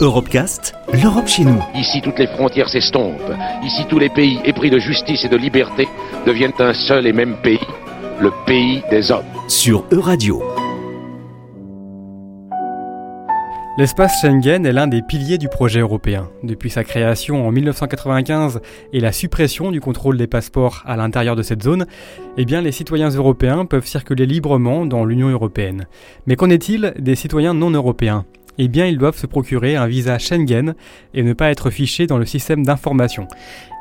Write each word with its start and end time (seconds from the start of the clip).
Europecast, 0.00 0.74
l'Europe 0.92 1.26
chez 1.26 1.44
nous. 1.44 1.62
Ici, 1.74 2.00
toutes 2.02 2.18
les 2.18 2.26
frontières 2.26 2.68
s'estompent. 2.68 3.32
Ici, 3.62 3.84
tous 3.88 3.98
les 3.98 4.08
pays 4.08 4.38
épris 4.44 4.70
de 4.70 4.78
justice 4.78 5.24
et 5.24 5.28
de 5.28 5.36
liberté 5.36 5.86
deviennent 6.26 6.52
un 6.58 6.72
seul 6.72 7.06
et 7.06 7.12
même 7.12 7.36
pays, 7.42 7.60
le 8.20 8.30
pays 8.46 8.82
des 8.90 9.10
hommes. 9.10 9.24
Sur 9.48 9.84
Euradio. 9.90 10.42
L'espace 13.78 14.20
Schengen 14.20 14.66
est 14.66 14.72
l'un 14.72 14.86
des 14.86 15.00
piliers 15.00 15.38
du 15.38 15.48
projet 15.48 15.80
européen. 15.80 16.28
Depuis 16.42 16.68
sa 16.68 16.84
création 16.84 17.46
en 17.46 17.50
1995 17.50 18.60
et 18.92 19.00
la 19.00 19.12
suppression 19.12 19.70
du 19.70 19.80
contrôle 19.80 20.18
des 20.18 20.26
passeports 20.26 20.82
à 20.84 20.96
l'intérieur 20.96 21.36
de 21.36 21.42
cette 21.42 21.62
zone, 21.62 21.86
eh 22.36 22.44
bien 22.44 22.60
les 22.60 22.72
citoyens 22.72 23.08
européens 23.08 23.64
peuvent 23.64 23.86
circuler 23.86 24.26
librement 24.26 24.84
dans 24.84 25.06
l'Union 25.06 25.30
européenne. 25.30 25.86
Mais 26.26 26.36
qu'en 26.36 26.50
est-il 26.50 26.92
des 26.98 27.14
citoyens 27.14 27.54
non 27.54 27.70
européens? 27.70 28.26
Eh 28.58 28.68
bien 28.68 28.86
ils 28.86 28.98
doivent 28.98 29.16
se 29.16 29.26
procurer 29.26 29.76
un 29.76 29.86
visa 29.86 30.18
Schengen 30.18 30.74
et 31.14 31.22
ne 31.22 31.32
pas 31.32 31.50
être 31.50 31.70
fichés 31.70 32.06
dans 32.06 32.18
le 32.18 32.26
système 32.26 32.64
d'information. 32.64 33.26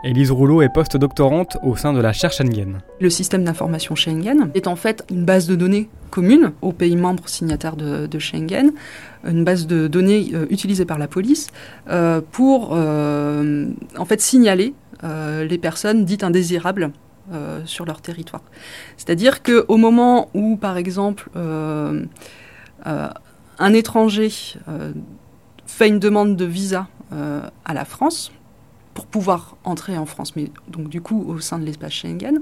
Élise 0.04 0.32
Rouleau 0.32 0.62
est 0.62 0.70
post-doctorante 0.74 1.58
au 1.64 1.76
sein 1.76 1.94
de 1.94 2.00
la 2.00 2.12
chaire 2.12 2.32
Schengen. 2.32 2.80
Le 3.00 3.10
système 3.10 3.44
d'information 3.44 3.96
Schengen 3.96 4.50
est 4.56 4.68
en 4.68 4.76
fait 4.76 5.06
une 5.12 5.26
base 5.26 5.48
de 5.48 5.56
données 5.56 5.90
commune 6.10 6.52
aux 6.62 6.74
pays 6.74 6.96
membres 6.96 7.28
signataires 7.28 7.76
de, 7.76 8.20
Schengen, 8.20 8.72
une 9.24 9.44
base 9.44 9.66
de 9.66 9.88
données 9.88 10.32
euh, 10.34 10.46
utilisée 10.50 10.86
par 10.86 11.00
la 11.00 11.08
police 11.08 11.48
euh, 11.90 12.22
pour 12.32 12.72
euh, 12.74 13.68
en 13.98 14.06
fait 14.06 14.22
signaler 14.22 14.76
les 15.04 15.58
personnes 15.58 16.06
dites 16.06 16.24
indésirables 16.24 16.92
sur 17.66 17.86
leur 17.86 18.02
territoire. 18.02 18.44
C'est-à-dire 18.98 19.42
qu'au 19.42 19.78
moment 19.78 20.30
où, 20.36 20.58
par 20.58 20.78
exemple, 20.78 21.28
un 23.62 23.74
étranger 23.74 24.32
euh, 24.68 24.92
fait 25.66 25.88
une 25.88 26.00
demande 26.00 26.36
de 26.36 26.46
visa 26.46 26.88
euh, 27.14 27.42
à 27.64 27.74
la 27.74 27.86
France 27.86 28.32
pour 28.94 29.06
pouvoir 29.06 29.56
entrer 29.64 29.98
en 29.98 30.06
France, 30.06 30.36
mais 30.36 30.52
donc 30.68 30.90
du 30.90 31.00
coup 31.00 31.24
au 31.28 31.40
sein 31.40 31.60
de 31.60 31.66
l'espace 31.66 31.94
Schengen, 31.94 32.42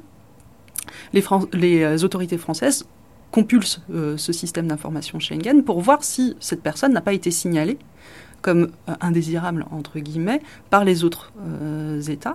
les, 1.13 1.83
euh, 1.83 1.97
autorités 2.03 2.37
françaises 2.37 2.85
compulsent 3.31 3.81
ce 3.89 4.33
système 4.33 4.67
d'information 4.67 5.19
Schengen 5.19 5.63
pour 5.63 5.81
voir 5.81 6.03
si 6.03 6.35
cette 6.39 6.63
personne 6.63 6.93
n'a 6.93 7.01
pas 7.01 7.13
été 7.13 7.29
signalée 7.29 7.77
comme 8.41 8.71
indésirable 9.01 9.67
entre 9.69 9.99
guillemets 9.99 10.41
par 10.71 10.83
les 10.83 11.03
autres 11.03 11.31
États. 12.07 12.33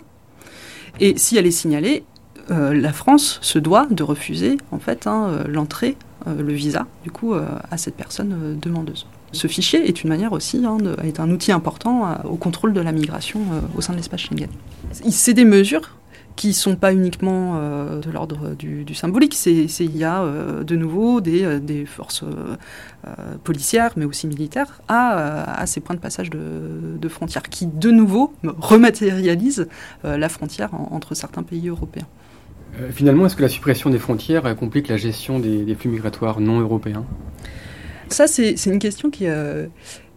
Et 1.00 1.18
si 1.18 1.36
elle 1.36 1.46
est 1.46 1.50
signalée, 1.50 2.04
la 2.48 2.92
France 2.92 3.40
se 3.42 3.58
doit 3.58 3.86
de 3.90 4.04
refuser 4.04 4.56
en 4.70 4.78
fait 4.78 5.08
hein, 5.08 5.42
l'entrée 5.48 5.96
le 6.26 6.52
visa, 6.52 6.86
du 7.02 7.10
coup, 7.10 7.34
euh, 7.34 7.46
à 7.70 7.76
cette 7.76 7.96
personne 7.96 8.32
euh, 8.32 8.54
demandeuse. 8.54 9.06
Ce 9.32 9.46
fichier 9.46 9.88
est 9.88 10.02
une 10.02 10.10
manière 10.10 10.32
aussi, 10.32 10.64
hein, 10.64 10.78
est 11.02 11.20
un 11.20 11.30
outil 11.30 11.52
important 11.52 12.18
au 12.24 12.36
contrôle 12.36 12.72
de 12.72 12.80
la 12.80 12.92
migration 12.92 13.40
au 13.76 13.80
sein 13.80 13.92
de 13.92 13.96
l'espace 13.96 14.20
Schengen. 14.20 14.48
C'est 14.92 15.34
des 15.34 15.44
mesures 15.44 15.96
qui 16.36 16.48
ne 16.48 16.52
sont 16.52 16.76
pas 16.76 16.92
uniquement 16.92 17.56
de 17.98 18.10
l'ordre 18.12 18.54
du, 18.54 18.94
symbolique. 18.94 19.34
C'est, 19.34 19.66
il 19.80 19.96
y 19.96 20.04
a 20.04 20.24
de 20.62 20.76
nouveau 20.76 21.20
des, 21.20 21.84
forces 21.84 22.22
policières, 23.42 23.90
mais 23.96 24.04
aussi 24.04 24.28
militaires, 24.28 24.82
à, 24.86 25.66
ces 25.66 25.80
points 25.80 25.96
de 25.96 26.00
passage 26.00 26.30
de, 26.30 27.08
frontières, 27.08 27.42
qui 27.42 27.66
de 27.66 27.90
nouveau 27.90 28.32
rematérialisent 28.44 29.66
la 30.04 30.28
frontière 30.28 30.74
entre 30.74 31.16
certains 31.16 31.42
pays 31.42 31.68
européens. 31.68 32.06
Euh, 32.80 32.90
finalement, 32.90 33.26
est-ce 33.26 33.36
que 33.36 33.42
la 33.42 33.48
suppression 33.48 33.90
des 33.90 33.98
frontières 33.98 34.56
complique 34.56 34.88
la 34.88 34.96
gestion 34.96 35.38
des, 35.38 35.74
flux 35.74 35.90
migratoires 35.90 36.40
non 36.40 36.60
européens? 36.60 37.04
Ça, 38.08 38.26
c'est 38.26 38.54
une 38.66 38.78
question 38.78 39.10
qui, 39.10 39.26
euh, 39.26 39.66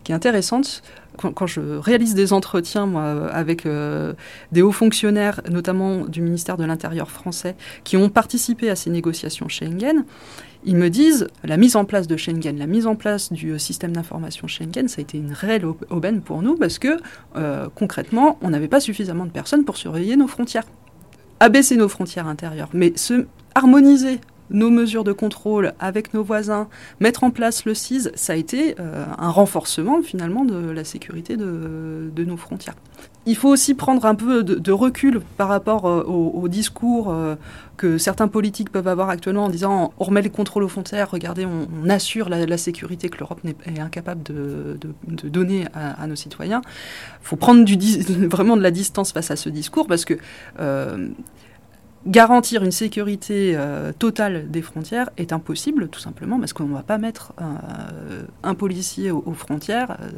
est 0.07 0.13
intéressante. 0.13 0.83
Quand, 1.17 1.47
je 1.47 1.59
réalise 1.59 2.13
des 2.13 2.31
entretiens 2.31 2.85
moi, 2.85 3.27
avec 3.31 3.65
euh, 3.65 4.13
des 4.51 4.61
hauts 4.61 4.71
fonctionnaires, 4.71 5.41
notamment 5.49 6.05
du 6.05 6.21
ministère 6.21 6.57
de 6.57 6.63
l'Intérieur 6.63 7.09
français, 7.09 7.55
qui 7.83 7.97
ont 7.97 8.07
participé 8.07 8.69
à 8.69 8.75
ces 8.75 8.91
négociations 8.91 9.49
Schengen, 9.49 10.05
ils 10.63 10.75
me 10.75 10.89
disent 10.89 11.27
la 11.43 11.57
mise 11.57 11.75
en 11.75 11.85
place 11.85 12.07
de 12.07 12.15
Schengen, 12.15 12.57
la 12.57 12.67
mise 12.67 12.85
en 12.85 12.95
place 12.95 13.33
du 13.33 13.57
système 13.57 13.93
d'information 13.93 14.47
Schengen, 14.47 14.87
ça 14.87 14.99
a 14.99 15.01
été 15.01 15.17
une 15.17 15.33
réelle 15.33 15.65
aubaine 15.89 16.21
pour 16.21 16.43
nous 16.43 16.55
parce 16.55 16.77
que 16.77 16.99
concrètement, 17.73 18.37
on 18.41 18.51
n'avait 18.51 18.67
pas 18.67 18.79
suffisamment 18.79 19.25
de 19.25 19.31
personnes 19.31 19.65
pour 19.65 19.75
surveiller 19.75 20.17
nos 20.17 20.27
frontières 20.27 20.65
abaisser 21.39 21.77
nos 21.77 21.89
frontières 21.89 22.27
intérieures, 22.27 22.69
mais 22.73 22.93
se 22.95 23.25
harmoniser 23.55 24.19
nos 24.49 24.69
mesures 24.69 25.03
de 25.03 25.11
contrôle 25.11 25.73
avec 25.79 26.13
nos 26.13 26.23
voisins, 26.23 26.67
mettre 26.99 27.23
en 27.23 27.31
place 27.31 27.65
le 27.65 27.73
CIS, 27.73 28.09
ça 28.15 28.33
a 28.33 28.35
été 28.35 28.75
euh, 28.79 29.05
un 29.17 29.29
renforcement 29.29 30.01
finalement 30.01 30.45
de 30.45 30.69
la 30.69 30.83
sécurité 30.83 31.35
de, 31.37 32.23
nos 32.23 32.37
frontières. 32.37 32.75
Il 33.27 33.35
faut 33.35 33.49
aussi 33.49 33.75
prendre 33.75 34.05
un 34.05 34.15
peu 34.15 34.43
de, 34.43 34.71
recul 34.71 35.21
par 35.37 35.49
rapport 35.49 35.85
euh, 35.85 36.01
au, 36.03 36.47
discours 36.47 37.11
euh, 37.11 37.35
que 37.75 37.97
certains 37.97 38.27
politiques 38.27 38.71
peuvent 38.71 38.87
avoir 38.87 39.09
actuellement 39.09 39.45
en 39.45 39.49
disant 39.49 39.93
on 39.99 40.03
remet 40.03 40.21
les 40.21 40.29
contrôles 40.29 40.63
aux 40.63 40.69
frontières, 40.69 41.11
regardez, 41.11 41.45
on, 41.45 41.89
assure 41.89 42.29
la, 42.29 42.57
sécurité 42.57 43.09
que 43.09 43.19
l'Europe 43.19 43.41
est 43.65 43.79
incapable 43.79 44.23
de, 44.23 44.79
donner 45.27 45.67
à, 45.73 46.07
nos 46.07 46.15
citoyens. 46.15 46.61
Il 47.21 47.27
faut 47.27 47.35
prendre 47.35 47.63
vraiment 48.27 48.57
de 48.57 48.63
la 48.63 48.71
distance 48.71 49.11
face 49.11 49.29
à 49.29 49.35
ce 49.35 49.49
discours 49.49 49.87
parce 49.87 50.05
que 50.05 50.17
garantir 52.07 52.63
une 52.63 52.71
sécurité 52.71 53.53
euh, 53.55 53.91
totale 53.91 54.49
des 54.49 54.61
frontières 54.61 55.09
est 55.17 55.33
impossible, 55.33 55.89
tout 55.89 55.99
simplement, 55.99 56.39
parce 56.39 56.53
qu'on 56.53 56.65
ne 56.65 56.73
va 56.73 56.83
pas 56.83 56.97
mettre 56.97 57.33
un, 58.43 58.55
policier 58.55 59.11
aux, 59.11 59.33
frontières 59.33 59.97
euh, 60.01 60.09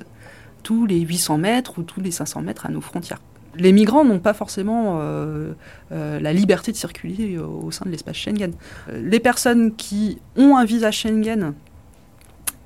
tous 0.63 0.85
les 0.85 0.99
800 0.99 1.37
mètres 1.37 1.79
ou 1.79 1.83
tous 1.83 2.01
les 2.01 2.11
500 2.11 2.41
mètres 2.41 2.65
à 2.65 2.69
nos 2.69 2.81
frontières. 2.81 3.21
Les 3.55 3.71
migrants 3.73 4.05
n'ont 4.05 4.19
pas 4.19 4.33
forcément 4.33 4.99
euh, 4.99 5.53
la 5.89 6.33
liberté 6.33 6.71
de 6.71 6.77
circuler 6.77 7.37
au, 7.39 7.71
sein 7.71 7.85
de 7.85 7.91
l'espace 7.91 8.15
Schengen. 8.15 8.53
Les 8.93 9.19
personnes 9.19 9.75
qui 9.75 10.19
ont 10.37 10.55
un 10.55 10.65
visa 10.65 10.91
Schengen 10.91 11.53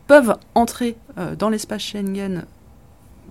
peuvent 0.08 0.36
entrer 0.56 0.98
dans 1.40 1.50
l'espace 1.50 1.82
Schengen 1.82 2.46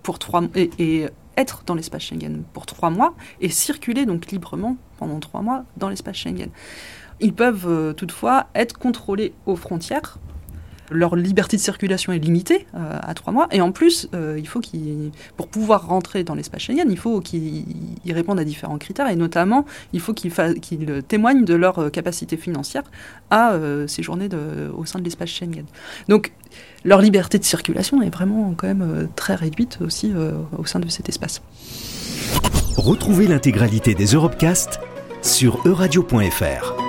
pour 0.03 0.19
trois 0.19 0.43
et, 0.57 1.07
être 1.37 1.63
dans 1.67 1.75
l'espace 1.75 2.03
Schengen 2.03 2.43
pour 2.53 2.67
trois 2.67 2.91
mois 2.91 3.15
et 3.41 3.49
circuler 3.49 4.07
donc 4.07 4.31
librement 4.31 4.77
pendant 4.99 5.21
trois 5.21 5.43
mois 5.43 5.65
dans 5.77 5.89
l'espace 5.89 6.17
Schengen. 6.17 6.51
Ils 7.21 7.33
peuvent 7.33 7.67
euh, 7.67 7.93
toutefois 7.93 8.49
être 8.55 8.79
contrôlés 8.79 9.33
aux 9.47 9.57
frontières. 9.57 10.19
Leur 10.93 11.17
liberté 11.17 11.57
de 11.57 11.63
circulation 11.63 12.13
est 12.13 12.19
limitée 12.19 12.67
euh, 12.75 12.99
à 13.01 13.15
trois 13.15 13.33
mois. 13.33 13.49
Et 13.51 13.61
en 13.61 13.73
plus, 13.73 14.09
euh, 14.15 14.37
il 14.39 14.47
faut 14.47 14.61
qu'ils, 14.61 15.11
pour 15.37 15.49
pouvoir 15.49 15.87
rentrer 15.87 16.25
dans 16.25 16.35
l'espace 16.35 16.63
Schengen, 16.63 16.91
il 16.91 16.99
faut 16.99 17.21
qu'ils 17.21 17.65
répondent 18.09 18.39
à 18.39 18.45
différents 18.45 18.79
critères. 18.79 19.09
Et 19.09 19.17
notamment, 19.17 19.65
il 19.93 20.01
faut 20.01 20.15
qu'ils, 20.15 20.33
témoignent 21.09 21.45
de 21.45 21.55
leur 21.55 21.91
capacité 21.91 22.37
financière 22.37 22.85
à 23.31 23.57
séjourner 23.87 24.29
au 24.77 24.85
sein 24.85 24.99
de 24.99 25.05
l'espace 25.05 25.31
Schengen. 25.31 25.65
Donc, 26.09 26.33
leur 26.85 27.01
liberté 27.01 27.39
de 27.39 27.45
circulation 27.45 28.03
est 28.03 28.11
vraiment 28.11 28.55
quand 28.57 28.67
même 28.67 29.09
très 29.17 29.35
réduite 29.35 29.79
aussi 29.81 30.13
au 30.57 30.65
sein 30.65 30.81
de 30.81 30.89
cet 30.89 31.09
espace. 31.09 31.43
Retrouvez 32.77 33.27
l'intégralité 33.27 33.95
des 33.95 34.07
Europecast 34.07 34.81
sur 35.23 35.67
euradio.fr. 35.67 36.82